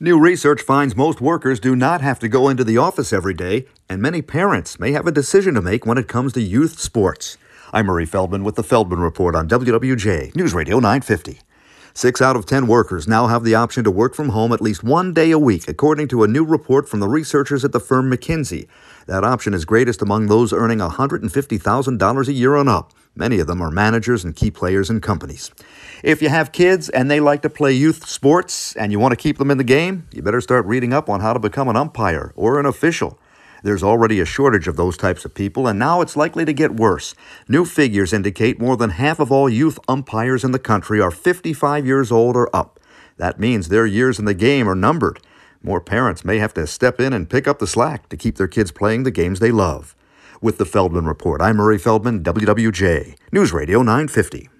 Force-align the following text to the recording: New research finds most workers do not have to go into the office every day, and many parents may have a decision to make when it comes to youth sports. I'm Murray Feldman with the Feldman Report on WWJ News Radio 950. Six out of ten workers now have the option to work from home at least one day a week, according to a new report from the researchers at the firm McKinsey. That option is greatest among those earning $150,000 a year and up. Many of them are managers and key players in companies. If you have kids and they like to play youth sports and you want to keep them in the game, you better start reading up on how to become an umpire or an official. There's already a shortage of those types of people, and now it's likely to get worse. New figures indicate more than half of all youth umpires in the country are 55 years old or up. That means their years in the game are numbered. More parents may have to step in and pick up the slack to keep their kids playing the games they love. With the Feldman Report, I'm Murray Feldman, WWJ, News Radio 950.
New 0.00 0.18
research 0.18 0.60
finds 0.60 0.96
most 0.96 1.20
workers 1.20 1.60
do 1.60 1.76
not 1.76 2.00
have 2.00 2.18
to 2.18 2.28
go 2.28 2.48
into 2.48 2.64
the 2.64 2.76
office 2.76 3.12
every 3.12 3.32
day, 3.32 3.66
and 3.88 4.02
many 4.02 4.20
parents 4.20 4.80
may 4.80 4.90
have 4.90 5.06
a 5.06 5.12
decision 5.12 5.54
to 5.54 5.62
make 5.62 5.86
when 5.86 5.98
it 5.98 6.08
comes 6.08 6.32
to 6.32 6.42
youth 6.42 6.80
sports. 6.80 7.36
I'm 7.72 7.86
Murray 7.86 8.04
Feldman 8.04 8.42
with 8.42 8.56
the 8.56 8.64
Feldman 8.64 8.98
Report 8.98 9.36
on 9.36 9.48
WWJ 9.48 10.34
News 10.34 10.52
Radio 10.52 10.80
950. 10.80 11.43
Six 11.96 12.20
out 12.20 12.34
of 12.34 12.44
ten 12.44 12.66
workers 12.66 13.06
now 13.06 13.28
have 13.28 13.44
the 13.44 13.54
option 13.54 13.84
to 13.84 13.90
work 13.90 14.16
from 14.16 14.30
home 14.30 14.52
at 14.52 14.60
least 14.60 14.82
one 14.82 15.14
day 15.14 15.30
a 15.30 15.38
week, 15.38 15.68
according 15.68 16.08
to 16.08 16.24
a 16.24 16.28
new 16.28 16.44
report 16.44 16.88
from 16.88 16.98
the 16.98 17.06
researchers 17.06 17.64
at 17.64 17.70
the 17.70 17.78
firm 17.78 18.10
McKinsey. 18.10 18.66
That 19.06 19.22
option 19.22 19.54
is 19.54 19.64
greatest 19.64 20.02
among 20.02 20.26
those 20.26 20.52
earning 20.52 20.78
$150,000 20.78 22.28
a 22.28 22.32
year 22.32 22.56
and 22.56 22.68
up. 22.68 22.92
Many 23.14 23.38
of 23.38 23.46
them 23.46 23.62
are 23.62 23.70
managers 23.70 24.24
and 24.24 24.34
key 24.34 24.50
players 24.50 24.90
in 24.90 25.00
companies. 25.02 25.52
If 26.02 26.20
you 26.20 26.30
have 26.30 26.50
kids 26.50 26.88
and 26.88 27.08
they 27.08 27.20
like 27.20 27.42
to 27.42 27.48
play 27.48 27.72
youth 27.72 28.08
sports 28.08 28.74
and 28.74 28.90
you 28.90 28.98
want 28.98 29.12
to 29.12 29.16
keep 29.16 29.38
them 29.38 29.52
in 29.52 29.58
the 29.58 29.62
game, 29.62 30.08
you 30.12 30.20
better 30.20 30.40
start 30.40 30.66
reading 30.66 30.92
up 30.92 31.08
on 31.08 31.20
how 31.20 31.32
to 31.32 31.38
become 31.38 31.68
an 31.68 31.76
umpire 31.76 32.32
or 32.34 32.58
an 32.58 32.66
official. 32.66 33.20
There's 33.64 33.82
already 33.82 34.20
a 34.20 34.26
shortage 34.26 34.68
of 34.68 34.76
those 34.76 34.94
types 34.94 35.24
of 35.24 35.32
people, 35.32 35.66
and 35.66 35.78
now 35.78 36.02
it's 36.02 36.18
likely 36.18 36.44
to 36.44 36.52
get 36.52 36.76
worse. 36.76 37.14
New 37.48 37.64
figures 37.64 38.12
indicate 38.12 38.60
more 38.60 38.76
than 38.76 38.90
half 38.90 39.18
of 39.18 39.32
all 39.32 39.48
youth 39.48 39.78
umpires 39.88 40.44
in 40.44 40.52
the 40.52 40.58
country 40.58 41.00
are 41.00 41.10
55 41.10 41.86
years 41.86 42.12
old 42.12 42.36
or 42.36 42.54
up. 42.54 42.78
That 43.16 43.40
means 43.40 43.70
their 43.70 43.86
years 43.86 44.18
in 44.18 44.26
the 44.26 44.34
game 44.34 44.68
are 44.68 44.74
numbered. 44.74 45.18
More 45.62 45.80
parents 45.80 46.26
may 46.26 46.36
have 46.36 46.52
to 46.54 46.66
step 46.66 47.00
in 47.00 47.14
and 47.14 47.30
pick 47.30 47.48
up 47.48 47.58
the 47.58 47.66
slack 47.66 48.10
to 48.10 48.18
keep 48.18 48.36
their 48.36 48.48
kids 48.48 48.70
playing 48.70 49.04
the 49.04 49.10
games 49.10 49.40
they 49.40 49.50
love. 49.50 49.96
With 50.42 50.58
the 50.58 50.66
Feldman 50.66 51.06
Report, 51.06 51.40
I'm 51.40 51.56
Murray 51.56 51.78
Feldman, 51.78 52.22
WWJ, 52.22 53.16
News 53.32 53.54
Radio 53.54 53.78
950. 53.78 54.50